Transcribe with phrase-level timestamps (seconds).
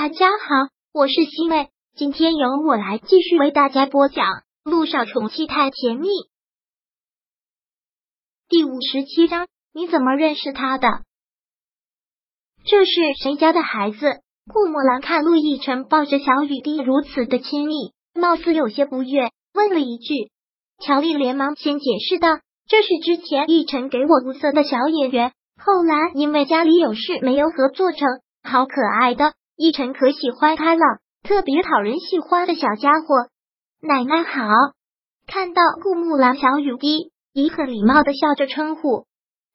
[0.00, 4.26] 大家好，我是西妹，今天由我来继续为大家播讲
[4.62, 6.06] 《路上宠妻太甜蜜》
[8.48, 9.48] 第五十七章。
[9.74, 10.86] 你怎么认识他的？
[12.64, 13.98] 这是谁家的孩子？
[14.46, 20.30] 顾墨兰看陆亦辰抱着小雨滴如此的亲密，貌似有些不悦，问了一句。
[20.78, 22.28] 乔丽连忙先解释道
[22.70, 28.06] ：“这是之前亦辰给我物色的小演员，后来因为家里有事没有合作成。
[28.44, 30.80] 好可爱的。”奕晨可喜欢他了，
[31.24, 33.26] 特别讨人喜欢的小家伙。
[33.80, 34.46] 奶奶好，
[35.26, 39.06] 看到顾木兰，小雨滴也很礼貌的笑着称呼，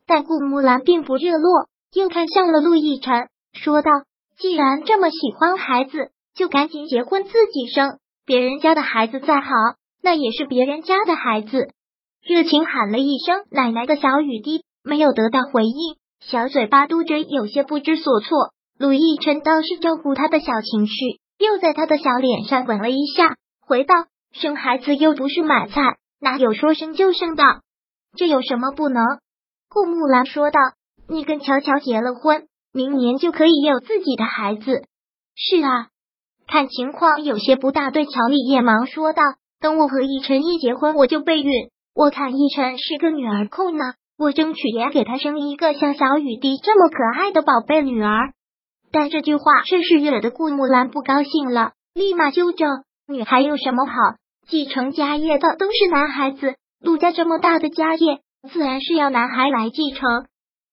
[0.05, 3.91] 但顾木兰并不热络，又看向了陆亦辰，说道
[4.37, 7.97] ：“既然这么喜欢孩子，就赶紧结婚，自己生。
[8.25, 9.53] 别人家的孩子再好，
[10.01, 11.69] 那也是别人家的孩子。”
[12.21, 18.51] 热情喊了一声“奶奶”的小雨滴没有得到回应，小嘴巴嘟着，有些不知所措。
[18.79, 20.93] 陆亦辰倒是照顾他的小情绪，
[21.37, 23.93] 又在他的小脸上吻了一下，回道
[24.33, 27.43] ：“生孩子又不是买菜，哪有说生就生的？
[28.17, 29.03] 这有什么不能？”
[29.69, 30.59] 顾木兰说道
[31.07, 34.83] ：“你跟乔乔结了婚，明年就可以有自己的孩子。”
[35.35, 35.87] 是啊，
[36.47, 37.91] 看情况有些不大。
[37.91, 39.21] 对乔丽也忙说道
[39.61, 41.51] ：“等我和逸晨一结婚，我就备孕。
[41.95, 48.33] 我看逸晨是个女儿控呢，我争取也给他生一个像小雨滴这么可爱的宝贝女儿。”
[48.93, 53.93] 但这句话真是惹得顾木兰不高兴了，立马纠正：“女孩有什么好？
[54.47, 58.19] 继承家业的都是男孩子，陆家这么大的家业，
[58.51, 60.27] 自然是要男孩来继承。”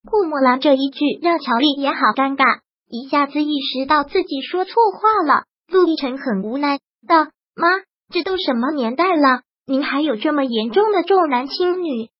[0.07, 2.61] 顾木兰这一句让乔丽也好尴尬，
[2.91, 5.45] 一下子意识到自己说错话了。
[5.73, 7.25] 陆亦辰很无奈道
[7.57, 7.69] ：“妈，
[8.13, 12.11] 这都什么年代了，您还有这么严重的重男轻女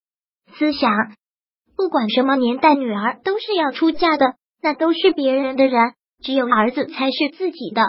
[0.57, 0.91] 思想？
[1.77, 7.83] 不管什么年代，女儿都是要出嫁的。”那都是别人的人，只有儿子才是自己的。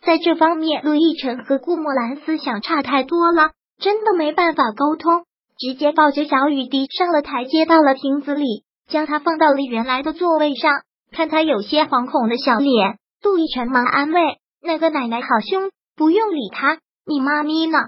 [0.00, 5.24] 在这方面，陆亦辰和顾木兰思想差太多了，真的没办法沟通。
[5.58, 10.70] 直接抱着小雨滴上了台阶，到了亭子里，将他放到了原来的座位上。
[11.10, 14.20] 看他有些惶恐的小脸，陆亦辰忙安慰
[14.62, 16.78] ：“那个奶奶好凶，不用理他。
[17.04, 17.78] 你妈咪呢？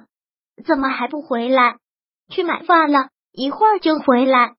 [0.67, 1.77] 怎么还不回来？
[2.28, 4.55] 去买饭了，一会儿就回来。”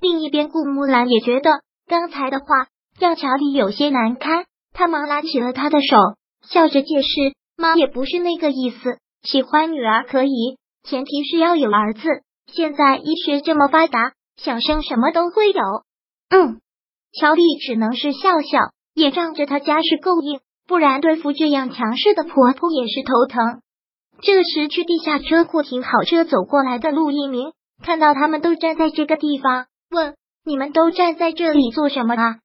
[0.00, 2.66] 另一边，顾木兰也觉得刚才的话。
[2.98, 5.96] 让乔丽有些难堪，他忙拉起了他的手，
[6.48, 12.00] 笑着解释：“妈也不是那个意思，喜欢女儿可以，前提是要有儿子。
[12.46, 15.60] 现在医学这么发达，想生什么都会有。”
[16.30, 16.60] 嗯，
[17.12, 18.58] 乔丽只能是笑笑，
[18.94, 23.62] 也仗着她家世够硬，不然对付这样强势的婆婆也是头疼。
[24.20, 32.36] 这时，去地下车库停好车走过来的陆一鸣看到他们都站在这个地方，问：“你们都站在这里做什么啊？”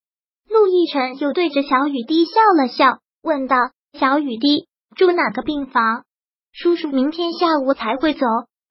[0.50, 3.56] 陆亦辰又对着小雨滴笑了笑，问道
[4.00, 6.04] ：“小雨滴住哪个病房？
[6.52, 8.26] 叔叔明天下午才会走，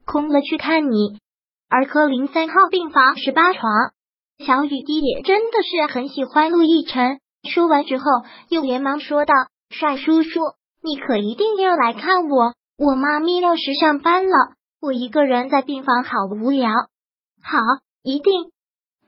[0.04, 1.18] 空了去看你。
[1.68, 3.62] 儿科零三号病房十八床。”
[4.44, 7.20] 小雨滴也真的是很喜欢陆亦辰。
[7.48, 8.04] 说完之后，
[8.48, 9.34] 又连忙说道
[9.70, 10.40] ：“帅叔叔，
[10.82, 12.54] 你可一定要来看我。
[12.78, 16.70] 我妈咪要是上班了，我一个人在病房好无聊。”
[17.42, 17.58] 好，
[18.02, 18.50] 一定。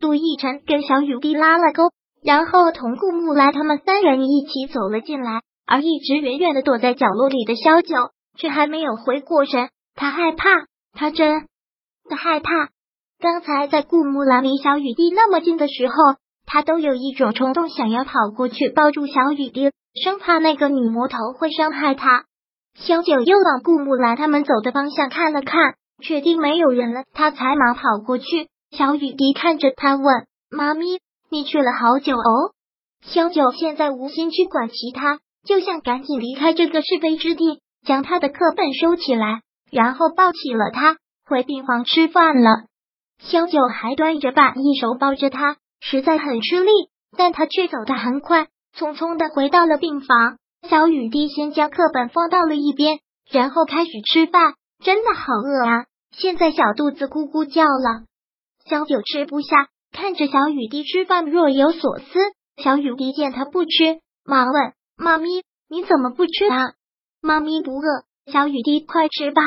[0.01, 1.91] 陆亦辰跟小雨滴拉了钩。
[2.25, 7.95] 然后同顾木兰他们三人一起走了进来，而一直远远的躲在角落里的萧九
[8.39, 9.69] 却还没有回过神。
[9.95, 10.49] 他害怕，
[10.95, 11.47] 他真
[12.09, 12.71] 的害怕。
[13.21, 15.95] 刚才在顾木兰离小雨滴那么近的时候，
[16.47, 19.71] 他都有一种冲动，想要跑过去抱住小雨滴，
[20.03, 22.25] 生怕那个女魔头会伤害他。
[22.75, 28.49] 萧九又往顾木兰他们走的方向看了看，确定没有人了，他才忙跑过去。
[28.71, 30.99] 小雨滴看着他问：“妈咪。”
[31.35, 32.55] 你去了好久哦，
[33.03, 40.97] 萧九现在无心去管其他，就想赶紧离开这个是非之地，将他的课本收起来，然后抱起了他
[41.27, 42.67] 回病房吃饭了。
[43.19, 46.71] 萧九还端着饭，一手抱着他，实在很吃力，
[47.19, 48.47] 但他却走得很快，
[48.79, 50.37] 匆匆的回到了病房。
[50.71, 54.55] 小雨滴先将课本放到了一边，然后开始吃饭，
[54.85, 58.05] 真的好饿啊，现在小肚子咕咕叫了。
[58.67, 59.67] 萧九吃不下。
[59.95, 62.05] 看着小雨滴吃饭，若有所思。
[62.57, 66.73] 小雨滴见他不吃，忙问：“妈咪，你怎么不吃啊？”
[67.23, 68.05] 妈咪不饿。
[68.27, 69.41] 小雨滴，快吃吧。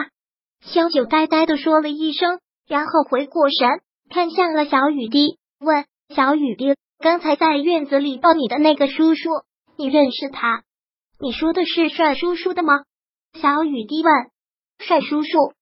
[0.62, 5.86] 小九呆呆的说了一声，然后回过神，看向了小雨滴，问
[6.16, 9.30] ：“小雨滴，刚才在院子里抱你的那个叔叔，
[9.78, 10.64] 你认识他？
[11.20, 12.84] 你说的是帅叔叔的吗？”
[13.36, 14.14] 小雨滴问
[14.80, 15.54] ：“帅叔叔？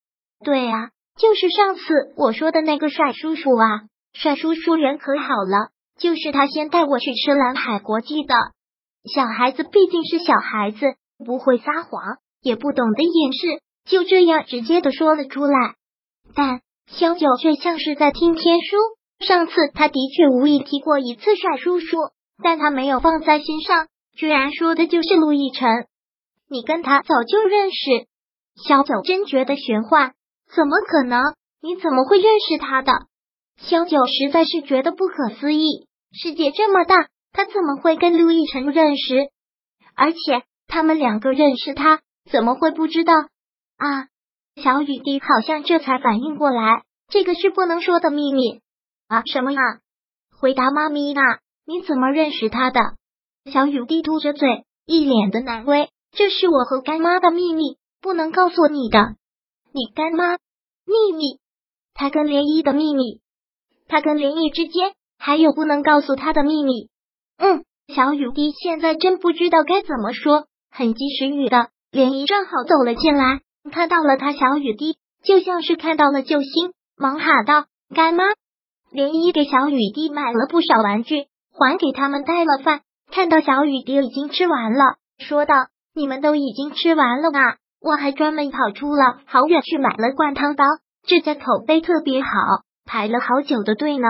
[0.43, 1.81] 对啊，就是上次
[2.17, 3.81] 我说的那个帅叔叔啊。”
[4.15, 8.33] 帅叔叔人可好了，就是他先带我去吃蓝海国际的。
[9.13, 10.79] 小孩子毕竟是小孩子，
[11.25, 15.75] 不会撒谎，也不懂得掩饰，就这样直接的说了出来。
[16.33, 18.77] 但萧九却像是在听天书。
[19.19, 21.97] 上次他的确无意提过一次帅叔叔，
[22.41, 25.87] 但他没有放在心上，居然说的就是陆亦辰。
[26.49, 28.07] 你跟他早就认识？
[28.65, 30.13] 萧九真觉得玄幻，
[30.55, 31.21] 怎么可能？
[31.61, 32.93] 你怎么会认识他的？
[33.57, 35.87] 萧九实在是觉得不可思议。
[36.11, 36.95] 世界这么大，
[37.31, 39.29] 他怎么会跟陆亦辰认识？
[39.95, 43.13] 而且他们两个认识，他怎么会不知道？
[43.77, 44.07] 啊！
[44.55, 48.61] 小雨滴好像这才反应过来，这个是不能说的秘密。
[49.07, 49.59] 啊什么呀？
[50.39, 51.21] 回答妈咪呢？
[51.65, 52.79] 你怎么认识他的？
[53.51, 55.89] 小雨滴嘟着嘴，一脸的难为。
[56.11, 59.15] 这是我和干妈的秘密，不能告诉你的。
[59.73, 60.37] 你干妈
[60.85, 61.39] 秘密？
[61.93, 63.21] 他跟涟漪的秘密？
[63.87, 66.89] 他跟莲姨之间还有不能告诉他的秘密？
[67.37, 71.69] 嗯，小雨滴现在真不知道该怎么说，很及时雨的。
[71.91, 73.41] 莲姨正好走了进来，
[73.71, 78.23] 看到了他，小雨滴就像是看到了救星，忙喊道：“干妈！”
[78.91, 82.81] 莲姨给小雨滴买了不少玩具，还给他们带了饭。
[83.11, 85.53] 看到小雨滴已经吃完了，说道
[85.93, 87.57] ：“你们都已经吃完了啊！
[87.79, 90.63] 我还专门跑出了好远去买了灌汤包，
[91.07, 92.27] 这家口碑特别好，
[92.85, 94.07] 排了好久的队呢。”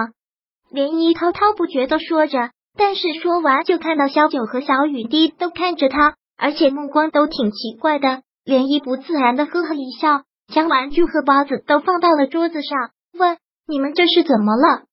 [0.71, 8.21] 涟漪滔滔不绝的说着，但是说完就看到小九和小雨滴都看着他，而且目光都挺奇怪的。
[8.45, 10.23] 涟漪不自然的呵呵一笑，
[10.53, 13.37] 将玩具和包子都放到了桌子上，问。
[13.67, 14.83] 你们这是怎么了？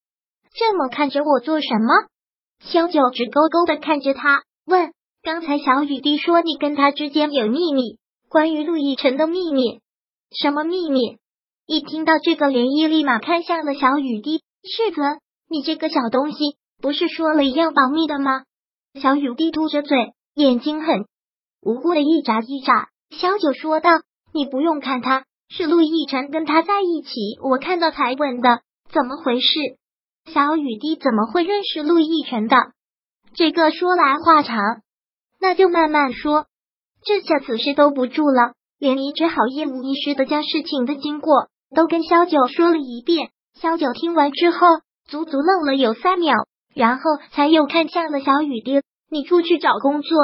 [0.54, 1.92] 这么看着我做什么？
[2.60, 4.92] 萧九直勾勾的看着他，问
[5.22, 7.98] ：“刚才小雨滴说你跟他之间有秘密，
[8.30, 9.80] 关于陆亦辰的秘密，
[10.30, 11.18] 什么秘密？”
[11.66, 15.00] 一听到这个，涟漪立马看向了小雨滴：“世子，
[15.48, 18.42] 你这个小东西，不是说了一样保密的吗？”
[19.00, 21.06] 小雨滴嘟着嘴，眼睛很
[21.60, 22.88] 无辜的一眨一眨。
[23.10, 23.90] 小九说道
[24.34, 25.24] ：“你不用看他。”
[25.54, 27.10] 是陆亦辰跟他在一起，
[27.42, 29.58] 我看到才问的，怎么回事？
[30.32, 32.56] 小雨滴怎么会认识陆亦辰的？
[33.34, 34.58] 这个说来话长，
[35.38, 36.46] 那就慢慢说。
[37.04, 43.30] 这下此事兜不住了，连漪只好一五一十的将事情的经过都跟萧九说了一遍。
[43.54, 44.66] 萧九听完之后，
[45.06, 46.34] 足足愣了有三秒，
[46.74, 47.02] 然后
[47.32, 50.18] 才又看向了小雨滴：“你出去找工作。”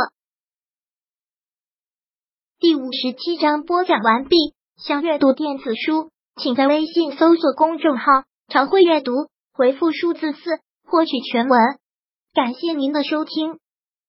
[2.58, 4.36] 第五十七章播讲完毕。
[4.76, 8.04] 想阅读电子书，请在微信搜索公众号
[8.48, 9.12] “常会阅读”，
[9.52, 10.38] 回复数字四
[10.84, 11.60] 获取全文。
[12.32, 13.58] 感谢您的收听。